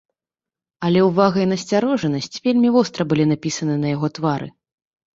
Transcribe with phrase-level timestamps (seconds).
[0.89, 4.47] Але ўвага і насцярожанасць вельмі востра былі напісаны на яго твары.